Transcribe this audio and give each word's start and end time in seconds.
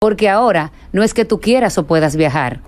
Porque 0.00 0.28
ahora 0.28 0.70
no 0.92 1.02
es 1.02 1.12
que 1.12 1.24
tú 1.24 1.40
quieras 1.40 1.76
o 1.76 1.84
puedas 1.88 2.14
viajar. 2.14 2.60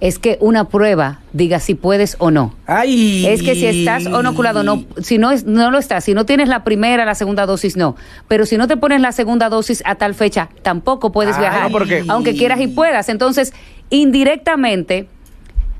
Es 0.00 0.18
que 0.18 0.38
una 0.40 0.68
prueba 0.68 1.20
diga 1.32 1.60
si 1.60 1.76
puedes 1.76 2.16
o 2.18 2.32
no. 2.32 2.52
Ay. 2.66 3.24
Es 3.26 3.44
que 3.44 3.54
si 3.54 3.64
estás 3.66 4.02
inoculado, 4.02 4.64
no, 4.64 4.84
si 5.00 5.18
no, 5.18 5.30
es, 5.30 5.44
no 5.44 5.70
lo 5.70 5.78
estás, 5.78 6.02
si 6.02 6.14
no 6.14 6.26
tienes 6.26 6.48
la 6.48 6.64
primera, 6.64 7.04
la 7.04 7.14
segunda 7.14 7.46
dosis, 7.46 7.76
no. 7.76 7.94
Pero 8.26 8.44
si 8.44 8.56
no 8.56 8.66
te 8.66 8.76
pones 8.76 9.00
la 9.00 9.12
segunda 9.12 9.50
dosis 9.50 9.84
a 9.86 9.94
tal 9.94 10.14
fecha, 10.14 10.48
tampoco 10.62 11.12
puedes 11.12 11.36
Ay. 11.36 11.42
viajar. 11.42 11.70
Porque- 11.70 12.04
Aunque 12.08 12.34
quieras 12.34 12.58
y 12.60 12.66
puedas. 12.66 13.08
Entonces, 13.08 13.52
indirectamente, 13.90 15.06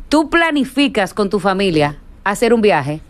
tú 0.08 0.30
planificas 0.30 1.12
con 1.12 1.28
tu 1.28 1.40
familia 1.40 1.96
hacer 2.22 2.54
un 2.54 2.60
viaje 2.60 3.00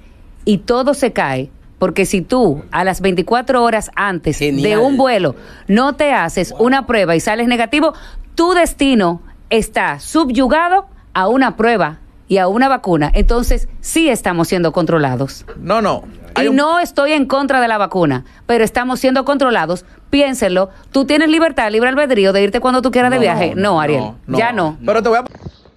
y 0.47 0.57
todo 0.57 0.95
se 0.95 1.13
cae. 1.13 1.51
Porque 1.79 2.07
si 2.07 2.23
tú 2.23 2.63
a 2.71 2.85
las 2.85 3.01
24 3.01 3.63
horas 3.63 3.91
antes 3.97 4.39
de 4.39 4.77
un 4.79 4.97
vuelo 4.97 5.35
no 5.69 5.95
te 5.95 6.13
haces 6.13 6.55
una 6.59 6.87
prueba 6.87 7.15
y 7.17 7.21
sales 7.21 7.49
negativo, 7.49 7.93
tu 8.35 8.53
destino 8.55 9.21
está 9.51 10.01
subyugado 10.01 10.87
a 11.13 11.29
una 11.29 11.57
prueba 11.57 11.99
y 12.27 12.39
a 12.39 12.49
una 12.49 12.69
vacuna. 12.69 13.11
Entonces, 13.15 13.69
sí 13.81 14.09
estamos 14.09 14.49
siendo 14.49 14.73
controlados. 14.73 15.45
No, 15.61 15.83
no. 15.83 16.05
Y 16.43 16.49
un- 16.49 16.57
no 16.57 16.81
estoy 16.81 17.13
en 17.13 17.27
contra 17.27 17.61
de 17.61 17.69
la 17.69 17.77
vacuna, 17.79 18.25
pero 18.47 18.65
estamos 18.65 18.99
siendo 18.99 19.25
controlados. 19.25 19.85
Piénsenlo. 20.11 20.71
Tú 20.91 21.05
tienes 21.05 21.29
libertad, 21.29 21.71
libre 21.71 21.91
albedrío 21.91 22.33
de 22.33 22.43
irte 22.43 22.61
cuando 22.61 22.81
tú 22.83 22.91
quieras 22.91 23.11
de 23.11 23.19
viaje. 23.19 23.53
No, 23.55 23.81
Ariel. 23.81 24.13
ya 24.27 24.53
no. 24.53 24.77
Pero 24.85 25.03
te 25.03 25.09
voy 25.11 25.19
a 25.19 25.25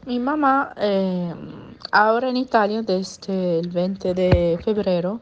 Mi 0.05 0.20
mamá 0.20 0.73
eh, 0.77 1.34
ahora 1.91 2.30
en 2.30 2.38
Italia 2.38 2.81
desde 2.81 3.59
el 3.59 3.67
20 3.67 4.14
de 4.14 4.58
febrero 4.64 5.20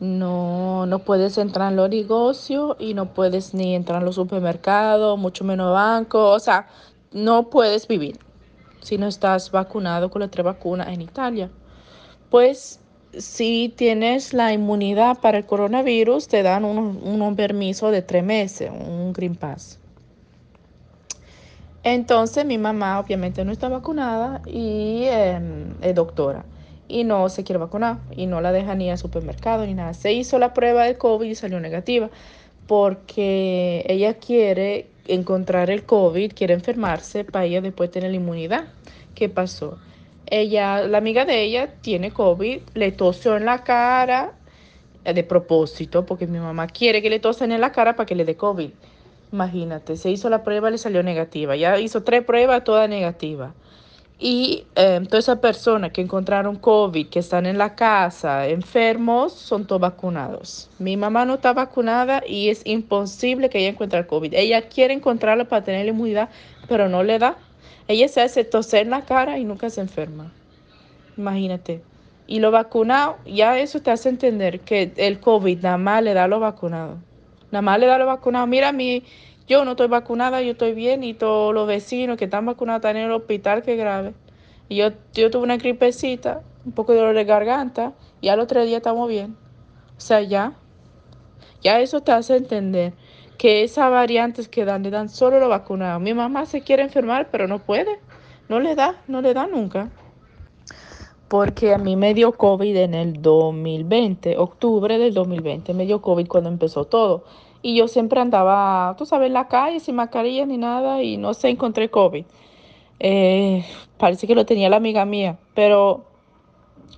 no, 0.00 0.86
no 0.86 0.98
puedes 1.00 1.38
entrar 1.38 1.70
en 1.70 1.76
los 1.76 1.88
negocios 1.88 2.76
y 2.78 2.94
no 2.94 3.14
puedes 3.14 3.54
ni 3.54 3.74
entrar 3.74 4.00
en 4.00 4.06
los 4.06 4.16
supermercados, 4.16 5.18
mucho 5.18 5.44
menos 5.44 5.72
banco, 5.72 6.30
o 6.30 6.40
sea, 6.40 6.68
no 7.12 7.48
puedes 7.50 7.86
vivir 7.86 8.18
si 8.82 8.98
no 8.98 9.06
estás 9.06 9.50
vacunado 9.50 10.10
con 10.10 10.20
la 10.20 10.28
tres 10.28 10.44
vacunas 10.44 10.88
en 10.88 11.00
Italia. 11.00 11.50
Pues 12.30 12.80
si 13.16 13.72
tienes 13.76 14.34
la 14.34 14.52
inmunidad 14.52 15.20
para 15.20 15.38
el 15.38 15.46
coronavirus, 15.46 16.28
te 16.28 16.42
dan 16.42 16.64
un, 16.64 16.78
un 16.78 17.36
permiso 17.36 17.90
de 17.90 18.02
tres 18.02 18.24
meses, 18.24 18.70
un 18.70 19.12
Green 19.12 19.36
Pass. 19.36 19.78
Entonces 21.84 22.44
mi 22.44 22.58
mamá 22.58 22.98
obviamente 22.98 23.44
no 23.44 23.52
está 23.52 23.68
vacunada 23.68 24.42
y 24.46 25.04
eh, 25.04 25.38
es 25.82 25.94
doctora 25.94 26.44
y 26.88 27.04
no 27.04 27.28
se 27.28 27.44
quiere 27.44 27.58
vacunar 27.58 27.98
y 28.16 28.26
no 28.26 28.40
la 28.40 28.52
deja 28.52 28.74
ni 28.74 28.90
al 28.90 28.98
supermercado 28.98 29.66
ni 29.66 29.74
nada. 29.74 29.94
Se 29.94 30.12
hizo 30.12 30.38
la 30.38 30.52
prueba 30.54 30.84
de 30.84 30.96
COVID 30.96 31.28
y 31.28 31.34
salió 31.34 31.60
negativa 31.60 32.10
porque 32.66 33.84
ella 33.88 34.14
quiere 34.14 34.86
encontrar 35.06 35.70
el 35.70 35.84
COVID, 35.84 36.32
quiere 36.32 36.54
enfermarse 36.54 37.24
para 37.24 37.44
ella 37.44 37.60
después 37.60 37.90
tener 37.90 38.10
la 38.10 38.16
inmunidad. 38.16 38.64
¿Qué 39.14 39.28
pasó? 39.28 39.78
Ella, 40.26 40.86
la 40.86 40.98
amiga 40.98 41.24
de 41.24 41.42
ella 41.42 41.74
tiene 41.82 42.10
COVID, 42.10 42.60
le 42.74 42.92
tosió 42.92 43.36
en 43.36 43.44
la 43.44 43.62
cara 43.62 44.32
eh, 45.04 45.12
de 45.12 45.22
propósito 45.22 46.06
porque 46.06 46.26
mi 46.26 46.38
mamá 46.38 46.66
quiere 46.66 47.02
que 47.02 47.10
le 47.10 47.20
tosen 47.20 47.52
en 47.52 47.60
la 47.60 47.72
cara 47.72 47.94
para 47.96 48.06
que 48.06 48.14
le 48.14 48.24
dé 48.24 48.36
COVID. 48.36 48.70
Imagínate, 49.32 49.96
se 49.96 50.10
hizo 50.10 50.30
la 50.30 50.44
prueba, 50.44 50.70
le 50.70 50.78
salió 50.78 51.02
negativa. 51.02 51.56
Ya 51.56 51.78
hizo 51.78 52.02
tres 52.04 52.24
pruebas, 52.24 52.64
todas 52.64 52.88
negativas. 52.88 53.52
Y 54.18 54.64
eh, 54.76 55.00
todas 55.08 55.24
esas 55.24 55.38
personas 55.40 55.90
que 55.90 56.00
encontraron 56.00 56.56
COVID, 56.56 57.08
que 57.08 57.18
están 57.18 57.46
en 57.46 57.58
la 57.58 57.74
casa, 57.74 58.46
enfermos, 58.46 59.32
son 59.32 59.66
todos 59.66 59.80
vacunados. 59.80 60.70
Mi 60.78 60.96
mamá 60.96 61.24
no 61.24 61.34
está 61.34 61.52
vacunada 61.52 62.22
y 62.26 62.48
es 62.48 62.62
imposible 62.64 63.50
que 63.50 63.58
ella 63.58 63.70
encuentre 63.70 63.98
el 63.98 64.06
COVID. 64.06 64.32
Ella 64.34 64.68
quiere 64.68 64.94
encontrarlo 64.94 65.48
para 65.48 65.64
tener 65.64 65.84
la 65.84 65.90
inmunidad, 65.90 66.28
pero 66.68 66.88
no 66.88 67.02
le 67.02 67.18
da. 67.18 67.36
Ella 67.88 68.08
se 68.08 68.20
hace 68.20 68.44
toser 68.44 68.82
en 68.82 68.90
la 68.90 69.02
cara 69.04 69.38
y 69.38 69.44
nunca 69.44 69.68
se 69.68 69.80
enferma. 69.80 70.32
Imagínate. 71.16 71.82
Y 72.26 72.38
lo 72.38 72.50
vacunado, 72.50 73.18
ya 73.26 73.58
eso 73.58 73.82
te 73.82 73.90
hace 73.90 74.08
entender 74.08 74.60
que 74.60 74.92
el 74.96 75.20
COVID 75.20 75.58
nada 75.60 75.76
más 75.76 76.02
le 76.02 76.14
da 76.14 76.24
a 76.24 76.28
los 76.28 76.40
vacunados. 76.40 76.98
Nada 77.50 77.62
más 77.62 77.78
le 77.78 77.86
da 77.86 77.96
a 77.96 77.98
los 77.98 78.06
vacunados. 78.06 78.48
Mira, 78.48 78.72
mí, 78.72 79.02
yo 79.46 79.64
no 79.64 79.72
estoy 79.72 79.88
vacunada, 79.88 80.40
yo 80.42 80.52
estoy 80.52 80.72
bien 80.72 81.04
y 81.04 81.14
todos 81.14 81.52
los 81.52 81.66
vecinos 81.66 82.16
que 82.16 82.24
están 82.24 82.46
vacunados 82.46 82.80
están 82.80 82.96
en 82.96 83.04
el 83.04 83.12
hospital, 83.12 83.62
que 83.62 83.76
grave. 83.76 84.14
Y 84.68 84.76
yo, 84.76 84.88
yo 85.12 85.30
tuve 85.30 85.42
una 85.42 85.58
gripecita, 85.58 86.42
un 86.64 86.72
poco 86.72 86.92
de 86.92 86.98
dolor 86.98 87.14
de 87.14 87.24
garganta 87.24 87.92
y 88.20 88.28
al 88.28 88.40
otro 88.40 88.64
día 88.64 88.78
estamos 88.78 89.08
bien. 89.08 89.36
O 89.96 90.00
sea, 90.00 90.22
ya, 90.22 90.54
ya 91.62 91.80
eso 91.80 92.00
te 92.00 92.12
hace 92.12 92.36
entender 92.36 92.94
que 93.36 93.64
esas 93.64 93.90
variantes 93.90 94.48
que 94.48 94.64
dan, 94.64 94.82
le 94.82 94.90
dan 94.90 95.08
solo 95.08 95.38
los 95.38 95.48
vacunados. 95.48 96.00
Mi 96.00 96.14
mamá 96.14 96.46
se 96.46 96.62
quiere 96.62 96.82
enfermar, 96.82 97.28
pero 97.30 97.46
no 97.46 97.58
puede. 97.58 97.98
No 98.48 98.60
le 98.60 98.74
da, 98.74 99.02
no 99.08 99.20
le 99.20 99.34
da 99.34 99.46
nunca. 99.46 99.90
Porque 101.28 101.74
a 101.74 101.78
mí 101.78 101.96
me 101.96 102.14
dio 102.14 102.32
COVID 102.32 102.76
en 102.76 102.94
el 102.94 103.20
2020, 103.20 104.38
octubre 104.38 104.98
del 104.98 105.14
2020, 105.14 105.74
me 105.74 105.86
dio 105.86 106.00
COVID 106.00 106.28
cuando 106.28 106.50
empezó 106.50 106.84
todo. 106.84 107.24
Y 107.64 107.74
yo 107.74 107.88
siempre 107.88 108.20
andaba, 108.20 108.94
tú 108.98 109.06
sabes, 109.06 109.28
en 109.28 109.32
la 109.32 109.48
calle 109.48 109.80
sin 109.80 109.94
mascarilla 109.94 110.44
ni 110.44 110.58
nada 110.58 111.02
y 111.02 111.16
no 111.16 111.32
se 111.32 111.48
encontré 111.48 111.88
COVID. 111.88 112.26
Eh, 113.00 113.64
parece 113.96 114.26
que 114.26 114.34
lo 114.34 114.44
tenía 114.44 114.68
la 114.68 114.76
amiga 114.76 115.06
mía, 115.06 115.38
pero 115.54 116.04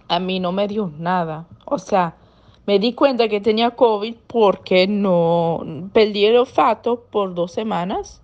a 0.08 0.18
mí 0.18 0.40
no 0.40 0.50
me 0.50 0.66
dio 0.66 0.90
nada. 0.98 1.46
O 1.66 1.78
sea, 1.78 2.16
me 2.66 2.80
di 2.80 2.94
cuenta 2.94 3.28
que 3.28 3.40
tenía 3.40 3.70
COVID 3.70 4.16
porque 4.26 4.88
no 4.88 5.60
perdí 5.92 6.24
el 6.24 6.36
olfato 6.36 7.04
por 7.12 7.32
dos 7.34 7.52
semanas 7.52 8.20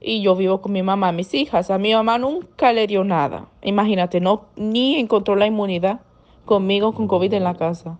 y 0.00 0.22
yo 0.22 0.36
vivo 0.36 0.62
con 0.62 0.72
mi 0.72 0.82
mamá, 0.82 1.12
mis 1.12 1.34
hijas. 1.34 1.70
A 1.70 1.76
mi 1.76 1.92
mamá 1.92 2.16
nunca 2.16 2.72
le 2.72 2.86
dio 2.86 3.04
nada. 3.04 3.46
Imagínate, 3.60 4.22
no 4.22 4.46
ni 4.56 4.96
encontró 4.96 5.36
la 5.36 5.46
inmunidad 5.46 6.00
conmigo 6.46 6.94
con 6.94 7.08
COVID 7.08 7.34
en 7.34 7.44
la 7.44 7.56
casa. 7.56 7.98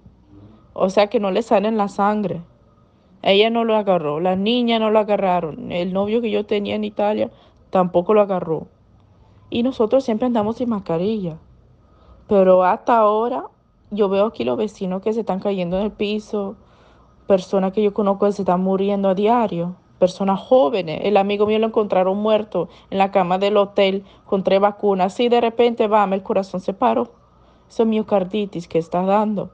O 0.73 0.89
sea 0.89 1.09
que 1.09 1.21
no 1.21 1.31
le 1.31 1.43
sale 1.43 1.69
en 1.69 1.77
la 1.77 1.89
sangre. 1.89 2.41
Ella 3.23 3.51
no 3.51 3.65
lo 3.65 3.77
agarró, 3.77 4.21
las 4.21 4.39
niñas 4.39 4.81
no 4.81 4.91
lo 4.91 4.99
agarraron. 4.99 5.73
El 5.73 5.93
novio 5.93 6.21
que 6.21 6.31
yo 6.31 6.47
tenía 6.47 6.77
en 6.77 6.85
Italia 6.85 7.31
tampoco 7.71 8.15
lo 8.15 8.21
agarró. 8.21 8.69
Y 9.51 9.63
nosotros 9.63 10.05
siempre 10.05 10.27
andamos 10.27 10.57
sin 10.57 10.69
mascarilla. 10.69 11.39
Pero 12.29 12.63
hasta 12.63 12.99
ahora 12.99 13.45
yo 13.91 14.09
veo 14.09 14.27
aquí 14.27 14.45
los 14.45 14.59
vecinos 14.59 15.03
que 15.03 15.13
se 15.13 15.21
están 15.21 15.41
cayendo 15.41 15.79
en 15.79 15.85
el 15.85 15.93
piso, 15.93 16.57
personas 17.27 17.73
que 17.73 17.83
yo 17.83 17.95
conozco 17.95 18.27
que 18.27 18.33
se 18.33 18.43
están 18.43 18.61
muriendo 18.61 19.09
a 19.09 19.15
diario, 19.15 19.77
personas 19.99 20.41
jóvenes. 20.41 21.01
El 21.05 21.17
amigo 21.17 21.47
mío 21.47 21.59
lo 21.59 21.67
encontraron 21.67 22.19
muerto 22.19 22.69
en 22.91 22.99
la 22.99 23.11
cama 23.11 23.39
del 23.39 23.57
hotel 23.57 24.05
con 24.27 24.45
tres 24.45 24.61
vacunas. 24.61 25.19
Y 25.21 25.29
de 25.29 25.41
repente, 25.41 25.89
va, 25.89 26.05
el 26.05 26.23
corazón 26.23 26.61
se 26.61 26.73
paró. 26.73 27.11
Eso 27.69 27.83
es 27.83 27.89
miocarditis 27.89 28.69
que 28.69 28.79
está 28.79 29.03
dando. 29.03 29.51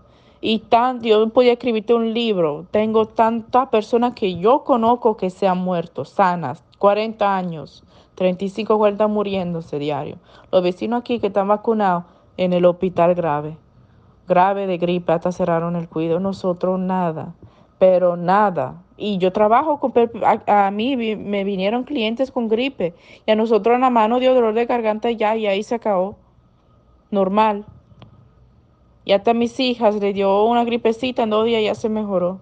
Y 0.47 0.59
tan, 0.59 1.01
yo 1.01 1.27
podía 1.31 1.53
escribirte 1.55 1.95
un 1.95 2.13
libro. 2.13 2.67
Tengo 2.71 3.07
tantas 3.07 3.71
personas 3.71 4.13
que 4.13 4.37
yo 4.37 4.63
conozco 4.63 5.17
que 5.17 5.31
se 5.31 5.49
han 5.49 5.57
muerto, 5.57 6.05
sanas, 6.05 6.63
40 6.77 7.35
años, 7.35 7.83
35, 8.17 8.77
40 8.77 9.07
muriéndose 9.07 9.79
diario. 9.79 10.19
Los 10.53 10.63
vecinos 10.63 11.01
aquí 11.01 11.19
que 11.19 11.29
están 11.29 11.49
vacunados 11.49 12.05
en 12.37 12.53
el 12.53 12.67
hospital 12.67 13.15
grave, 13.15 13.57
grave 14.29 14.67
de 14.67 14.77
gripe, 14.77 15.13
hasta 15.13 15.33
cerraron 15.33 15.77
el 15.77 15.89
cuido. 15.89 16.21
Nosotros 16.21 16.79
nada, 16.79 17.35
pero 17.79 18.19
nada. 18.19 18.83
Y 18.99 19.17
yo 19.17 19.33
trabajo 19.33 19.81
con, 19.81 19.95
a, 20.23 20.67
a 20.67 20.71
mí 20.71 20.95
me 21.17 21.45
vinieron 21.45 21.85
clientes 21.85 22.31
con 22.31 22.49
gripe 22.49 22.93
y 23.25 23.31
a 23.31 23.35
nosotros 23.35 23.79
nada 23.79 23.89
más 23.89 24.11
nos 24.11 24.21
dio 24.21 24.35
dolor 24.35 24.53
de 24.53 24.67
garganta 24.67 25.11
ya 25.11 25.37
y 25.37 25.47
ahí 25.47 25.63
se 25.63 25.77
acabó. 25.77 26.17
Normal. 27.11 27.65
Y 29.05 29.13
hasta 29.13 29.35
mis 29.35 29.59
hijas 29.61 29.97
le 29.97 30.13
dio 30.13 30.45
una 30.45 30.65
gripecita 30.65 31.23
en 31.23 31.31
dos 31.31 31.45
días 31.45 31.61
y 31.61 31.65
ya 31.65 31.75
se 31.75 31.89
mejoró. 31.89 32.41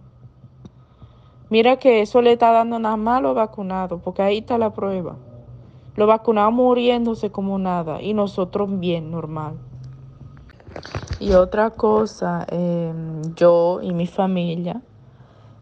Mira 1.50 1.76
que 1.76 2.00
eso 2.00 2.22
le 2.22 2.32
está 2.32 2.50
dando 2.52 2.78
nada 2.78 2.96
más 2.96 3.18
a 3.18 3.20
los 3.20 3.34
vacunados, 3.34 4.00
porque 4.02 4.22
ahí 4.22 4.38
está 4.38 4.56
la 4.58 4.70
prueba. 4.70 5.16
Los 5.96 6.08
vacunados 6.08 6.54
muriéndose 6.54 7.30
como 7.30 7.58
nada 7.58 8.00
y 8.00 8.14
nosotros 8.14 8.80
bien, 8.80 9.10
normal. 9.10 9.54
Y 11.20 11.32
otra 11.32 11.70
cosa, 11.70 12.46
eh, 12.50 12.92
yo 13.36 13.80
y 13.82 13.92
mi 13.92 14.06
familia 14.06 14.80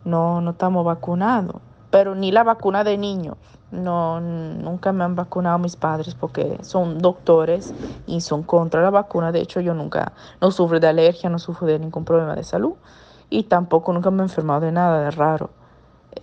no, 0.05 0.41
no 0.41 0.53
estamos 0.53 0.85
vacunados, 0.85 1.61
pero 1.91 2.15
ni 2.15 2.33
la 2.33 2.45
vacuna 2.45 2.85
de 2.85 2.97
niños. 2.97 3.37
No, 3.71 4.21
nunca 4.21 4.93
me 4.93 5.05
han 5.05 5.15
vacunado 5.15 5.59
mis 5.59 5.77
padres 5.77 6.15
porque 6.15 6.59
son 6.63 6.99
doctores 6.99 7.73
y 8.07 8.21
son 8.21 8.43
contra 8.43 8.83
la 8.83 8.91
vacuna. 8.91 9.31
De 9.31 9.41
hecho, 9.41 9.61
yo 9.61 9.75
nunca, 9.75 10.13
no 10.41 10.51
sufro 10.51 10.81
de 10.81 10.89
alergia, 10.89 11.31
no 11.31 11.39
sufro 11.39 11.67
de 11.67 11.79
ningún 11.79 12.05
problema 12.05 12.35
de 12.35 12.43
salud 12.43 12.75
y 13.29 13.45
tampoco 13.45 13.93
nunca 13.93 14.11
me 14.11 14.23
he 14.23 14.27
enfermado 14.27 14.61
de 14.61 14.73
nada 14.73 15.05
de 15.05 15.11
raro. 15.13 15.51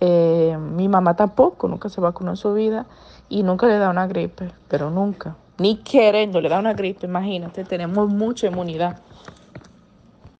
Eh, 0.00 0.56
mi 0.58 0.88
mamá 0.88 1.16
tampoco, 1.16 1.68
nunca 1.68 1.88
se 1.88 2.00
vacunó 2.00 2.30
en 2.30 2.36
su 2.36 2.52
vida 2.52 2.86
y 3.30 3.42
nunca 3.42 3.66
le 3.66 3.78
da 3.78 3.88
una 3.88 4.06
gripe, 4.06 4.50
pero 4.68 4.90
nunca. 4.90 5.36
Ni 5.58 5.76
queriendo 5.76 6.40
le 6.40 6.48
da 6.50 6.58
una 6.58 6.74
gripe, 6.74 7.06
imagínate, 7.06 7.64
tenemos 7.64 8.08
mucha 8.08 8.46
inmunidad. 8.46 8.98